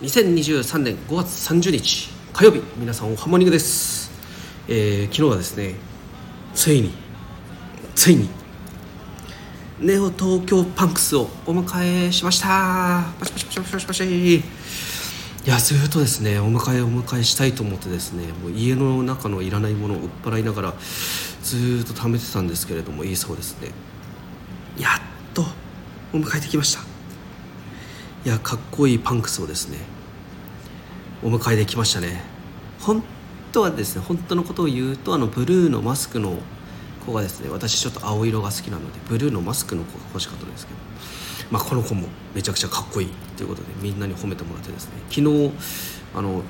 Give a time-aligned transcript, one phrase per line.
[0.00, 4.12] 2023年5月30日火曜日皆さんおはモニングです、
[4.68, 5.74] えー昨日はですね
[6.54, 6.92] ついに
[7.96, 8.28] ついに
[9.80, 13.06] ネオ東京パンクスをお迎えしました。
[13.18, 14.36] パシパシパシパシパシパシ。
[14.36, 14.42] い
[15.44, 20.74] やずっとですねお迎えお迎えしたいと思ってですねもう家の中のいらないものを売っ払いながら
[21.42, 23.70] ずっと貯めてたんですけれどもいいそうですね。
[24.78, 24.92] やっ
[25.34, 25.44] と
[26.12, 26.97] お迎えできました。
[28.24, 29.78] いやかっこいいパンクスをですね。
[31.22, 32.22] お迎えできましたね。
[32.80, 33.02] 本
[33.52, 36.36] 当はですね本当のことを言うとあのブルーのマスクの
[37.04, 40.78] 子がですね私ちょっと青色が好きなのでブルーのマスクの子が欲しかったんですけど
[41.50, 45.52] まあこの子もめちゃくちゃかっこいいということでみんなに褒めてもらってですね昨日
[46.14, 46.42] あの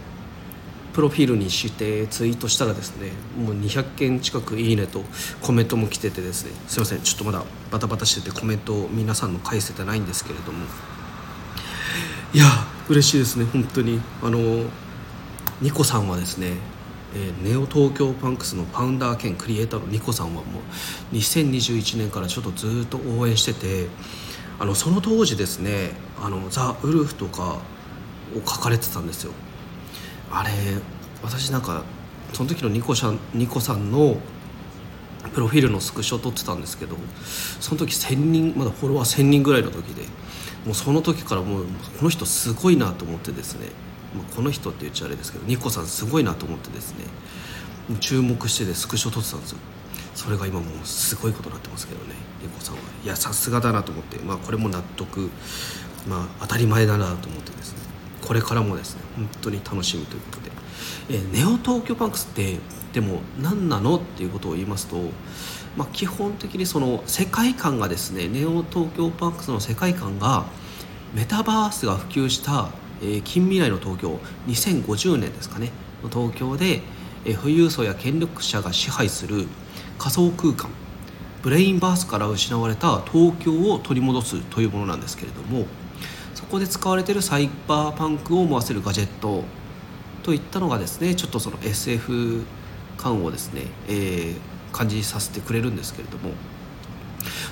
[0.92, 5.04] プロフィールにしてツイートしたらですねもう200件近くいいねと
[5.40, 10.66] コメントも来ててですねすいませんちょっとまだバタバタしててコメントを皆さんの返せてないんですけれども
[12.34, 12.44] いや
[12.90, 14.00] 嬉しいですね本当に。
[14.22, 14.38] あの
[15.62, 16.58] ニコさんはですね、
[17.14, 20.60] えーネオ東京パンクスのファウンダー兼クリエイターのニコさんはも
[21.12, 23.86] う2021年からちょっとずっと応援してて
[24.58, 27.60] あのその当時ですねあのザ・ウルフとか
[28.36, 29.32] を書かれてたんですよ。
[30.30, 30.50] あれ
[31.22, 31.82] 私なんか
[32.34, 34.18] その時のニコさんニコさんの
[35.32, 36.96] プロフィールのスクショ撮ってたんですけど
[37.58, 40.04] その時1000人まだフォロワー1000人ぐらいの時で
[40.68, 41.64] もうその時からもう
[41.98, 43.68] この人すごいなと思ってですね、
[44.14, 47.06] ま、この人って言っちゃあれですけどニコさんすごいなと思ってですね。
[48.00, 49.58] 注目してでスクショ撮ってたんですよ。
[50.14, 52.82] それが今もうすごいことになってますけどねニコさんは。
[53.02, 54.18] いやさすがだなと思って。
[54.18, 55.30] まあこれも納得。
[56.06, 57.78] まあ当たり前だなと思ってですね。
[58.20, 60.50] これからもですね本当に楽しみということで、
[61.08, 62.58] えーネオ東京パンクスって
[62.92, 65.00] でも何なのっていうことを言いますと、
[65.76, 70.46] まあ、基本的にその世界観がですねネオ東京パンクスの世界観が
[71.14, 72.70] メタバースが普及した、
[73.00, 75.70] えー近未来の東京2050年ですかね
[76.02, 76.82] の東京で、
[77.24, 79.46] えー富裕層や権力者が支配する
[79.98, 80.70] 仮想空間
[81.42, 85.66] ブレインバースから失われた東京を取り戻すというものなんですけれども
[86.34, 89.44] そこで使われているサイバーパンクを思わせるガジェット
[90.22, 92.42] といったのがですねちょっとその SF
[92.96, 96.30] 感をですね、えー感じさせてくれるんですけれども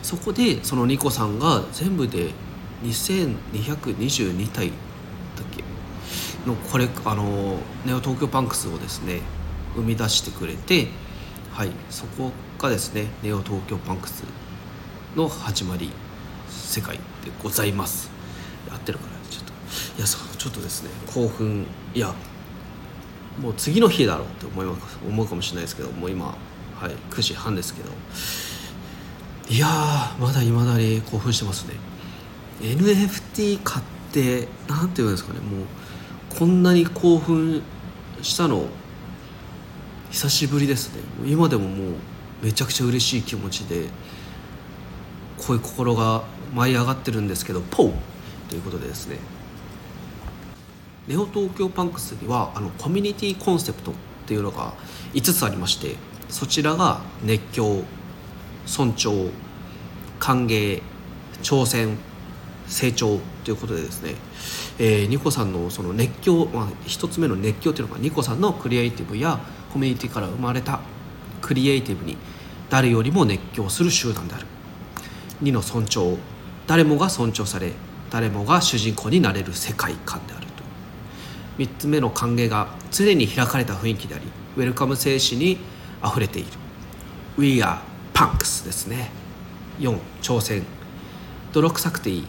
[0.03, 2.31] そこでそのニコさんが全部で
[2.85, 4.77] 2222体だっ
[5.57, 5.65] け
[6.49, 9.21] のこれあのネオ東京パンクスをですね
[9.75, 10.89] 生み出してくれて
[11.53, 14.25] はいそこがですねネオ東京パンクス
[15.17, 15.91] の始まり
[16.49, 17.03] 世界で
[17.43, 18.11] ございます。
[18.71, 19.13] 合ってるかな？
[19.31, 19.53] ちょっと。
[19.99, 22.15] いやそうちょっとですね興奮いや
[23.41, 26.35] もう次の日だろうって思います思うかもしれないですけどもう今、
[26.79, 27.91] はい、9時半ですけど。
[29.49, 29.69] いや
[30.19, 31.75] まだいまだに興奮してますね。
[32.61, 35.67] NFT 買ってなんていうんですかねもう
[36.37, 37.63] こんなに興奮
[38.23, 38.67] したの
[40.11, 41.03] 久しぶりですね。
[41.25, 41.93] 今でももう
[42.43, 43.87] めちゃくちゃ嬉しい気持ちで
[45.39, 47.93] こういう心が舞い上がってるんですけどポー
[48.49, 49.19] ということでですね。
[51.07, 53.95] ネオ東京パンクスにはあのコミュニティコンセプトっ
[54.27, 54.75] ていうのが
[55.15, 55.95] 5つありまして
[56.29, 57.83] そちらが熱狂
[58.67, 59.31] 尊重
[60.19, 60.83] 歓迎
[61.43, 61.97] 挑戦
[62.67, 64.15] 成長ということでですね、
[64.79, 69.39] えーニコさんのその熱狂、まあ、1つ目の熱狂というのがニコさんのクリエイティブや
[69.73, 70.81] コミュニティから生まれた
[71.41, 72.17] クリエイティブに
[72.69, 74.47] 誰よりも熱狂する集団である。
[75.43, 76.19] 2の尊重
[76.67, 77.73] 誰もが尊重され
[78.11, 80.65] 誰もが主人公になれる世界観であると。
[81.59, 84.25] 3つ目の歓迎が常に開かれた雰囲気であり
[84.57, 85.59] ウェルカム精神に
[86.03, 86.49] あふれている。
[87.39, 87.79] We are
[88.15, 89.11] punks ですね。
[89.79, 90.65] 4挑戦。
[91.53, 92.27] 泥臭くていい。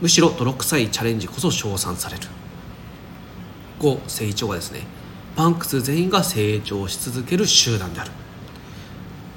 [0.00, 2.22] むしろ泥臭いチャレンジこそ称賛される。
[3.80, 4.80] 5成長がですね
[5.34, 8.10] パンクス全員が成長し続ける集団である。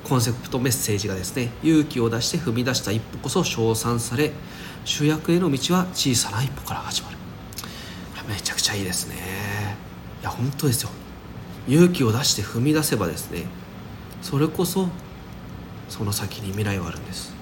[0.03, 4.31] コンセプトメッセージがですね勇気を出して踏み出した一歩こそ称賛され
[4.83, 7.17] 主役への道は小さな一歩から始まる。
[8.27, 9.15] めちゃくちゃいいですね。
[10.21, 10.89] いや本当ですよ。
[11.67, 13.45] 勇気を出して踏み出せばですね
[14.21, 14.87] それこそ
[15.89, 17.33] その先に未来はあるんです。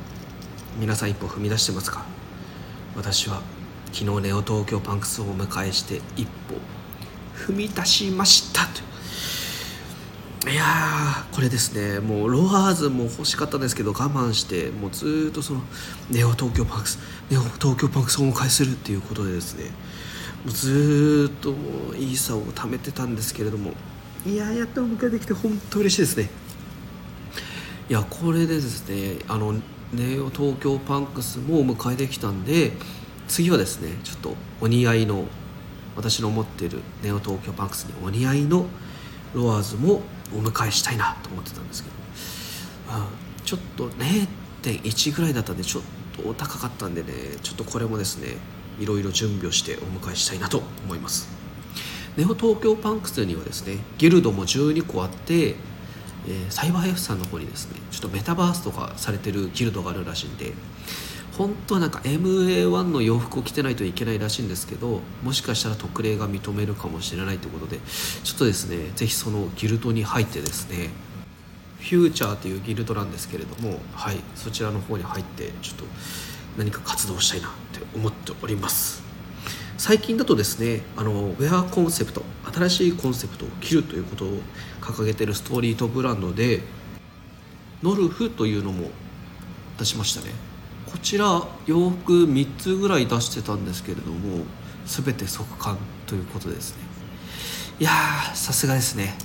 [0.79, 2.03] 皆さん一歩踏み出してますか？
[2.95, 3.41] 私は
[3.91, 6.55] 昨日ネオ東京パンクスをお迎えして一歩
[7.35, 8.65] 踏み出しました。
[10.43, 11.99] といやーこれですね。
[11.99, 15.61] もうロワーズも欲しかったんですけど我慢してもうずっとその
[16.09, 16.99] ネオ東京パンクス
[17.29, 19.69] ネオ東京パンクスをお迎えするっていうことでですね
[20.43, 23.71] もうずっともういいさを貯めてたんですけれども
[24.25, 26.29] いややっとお迎えできて本当嬉しいですね。
[27.89, 29.53] いやこれでですねあの
[29.93, 32.71] ネオ東京パンクスもお迎えできたんで
[33.27, 35.25] 次はですねちょっとお似合いの
[35.97, 38.65] 私の持ってるネオ東京パンクスにお似合いの
[39.33, 40.01] ロワーズも
[40.33, 45.83] お迎えしたいなと思ってたんですけど、うん、ちょっと0.1ぐらいだったんでちょっ
[46.15, 47.09] とお高かったんでね
[47.43, 48.37] ちょっとこれもですね
[48.79, 51.42] いろいろ準備をしてお迎えしたいなと思います。
[52.17, 55.55] ネオ東京パンクスにはですねギルドも12個あって
[56.25, 60.53] えー、サイバー F さんの方にですねちょっとメタバースとかされてるギルドがあるらしいんで
[61.37, 67.79] 本当はなんか MA1 の洋服を着てないといけないらしいんですけどもしかしたら特例が認めるかもしれないということで
[68.23, 70.91] ちょっとですねぜひそのギルドに入ってですね
[71.79, 75.83] フューチャーというギルドなんですけれどもはいそちらの方に入ってちょっと
[76.57, 79.02] 何か活動したいなって思っております。
[79.85, 84.29] 最近だとですねあのウェアコンセプト新しいコンセプトを着るということを
[84.79, 86.61] 掲げてるストリートブランドで
[87.81, 88.91] ノルフというのも
[89.77, 90.31] 出しましたね。
[90.89, 94.45] こちら洋服3つぐらい出してたんですけれども
[94.85, 95.77] 全て即完
[96.07, 96.83] ということですね。
[97.81, 97.91] いや
[98.33, 99.15] さすがですね。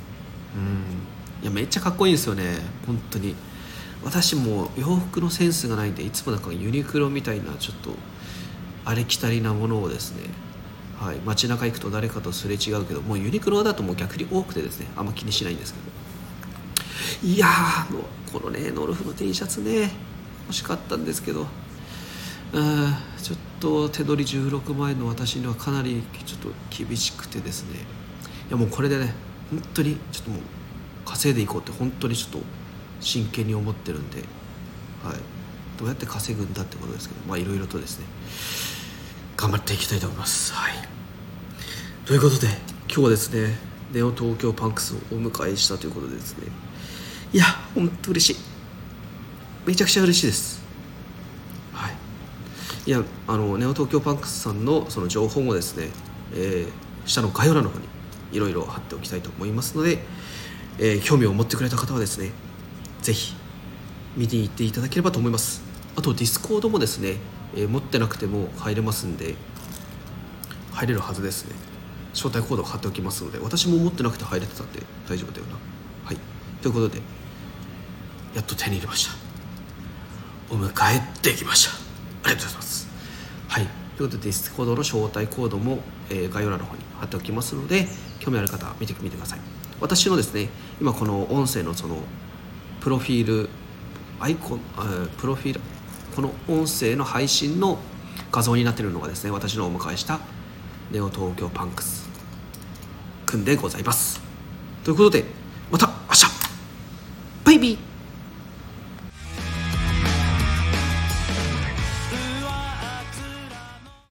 [0.56, 1.44] うん。
[1.44, 2.56] いやめっちゃかっこいいんですよね。
[2.84, 3.36] 本当に。
[4.02, 7.90] 私も洋服のセンスがないんでいつもなんかユニクロみたいなちょっと
[8.84, 10.47] ありきたりなものをですね
[10.98, 15.98] はい、街中行くと誰かとすれ違うけどもうユニクロだともう逆に多くてですねあんま気にしないんですけど。
[17.22, 18.02] いやーもう
[18.32, 19.90] このねノルフの T シャツね
[20.46, 21.46] 欲しかったんですけど
[22.52, 27.80] ちょっと手取り16万円の私にはかなりちょっと厳しくてですね。
[28.48, 29.14] いやもうこれでね
[29.50, 30.40] 本当にちょっともう
[31.04, 32.38] 稼いでいこうって本当にちょっと
[33.00, 34.18] 真剣に思ってるんで、
[35.02, 35.16] はい、
[35.78, 38.06] どうやって稼ぐんだってことですけどまあいろいろとですね。
[39.38, 40.52] 頑張っていきたいと思います。
[40.52, 40.74] はい、
[42.04, 42.48] ということで
[42.88, 43.56] 今日はですね
[43.92, 46.48] ネオ東京パンクスをお迎えしたということでですね。
[47.32, 48.40] いや本当嬉しい。
[49.64, 50.60] めちゃくちゃ嬉しいです。
[51.72, 51.94] はい。
[52.84, 55.90] いやあのネオ東京パンクスさんのその情報もですね、
[56.34, 57.84] えー、下の概要欄の方に
[58.32, 60.00] いろいろ貼っておきたいと思いますので、
[60.80, 62.32] えー、興味を持ってくれた方はですね
[63.02, 63.36] ぜひ
[64.16, 65.62] 見に行っていただければと思います。
[65.94, 67.18] あとディスコードもですね、
[67.54, 69.34] えー、持ってなくても入れますんで
[70.72, 71.54] 入れるはずですね。
[72.14, 75.58] 招待コードを貼っておきますので私も持ってなくて入れてたんで大丈夫だよな。
[76.04, 76.16] はい。
[76.62, 77.00] ということで
[78.34, 79.14] やっと手に入れました。
[80.50, 81.74] お迎えできました。
[82.24, 82.88] ありがとうございます。
[83.48, 83.66] はい。
[83.96, 87.88] ということでディスコードの招待コードも、えー、概要欄の方に貼っておきますので
[88.20, 89.40] 興味ある方見てみてください。
[89.80, 90.48] 私のですね
[90.80, 91.98] 今この音声のその
[92.80, 93.48] プロフィール
[94.20, 94.60] アイコン
[95.18, 95.60] プロフィール
[96.18, 97.78] この音声の配信の
[98.32, 100.18] 画像になってるのがですね私のお迎えした
[100.90, 102.08] ネオ東京パンクス
[103.24, 104.20] くんでございます。
[104.82, 105.24] ということで
[105.70, 106.26] また明日。
[107.44, 107.87] バイビー。